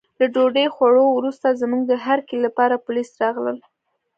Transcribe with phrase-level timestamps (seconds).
[0.19, 3.57] له ډوډۍ خوړو وروسته زموږ د هرکلي لپاره پولیس راغلل.